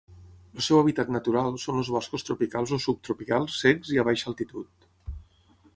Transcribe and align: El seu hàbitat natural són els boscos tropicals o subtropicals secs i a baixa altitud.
El 0.59 0.63
seu 0.67 0.77
hàbitat 0.77 1.11
natural 1.15 1.59
són 1.65 1.81
els 1.81 1.91
boscos 1.97 2.25
tropicals 2.31 2.73
o 2.79 2.81
subtropicals 2.87 3.61
secs 3.67 3.95
i 3.99 4.03
a 4.05 4.09
baixa 4.11 4.31
altitud. 4.33 4.91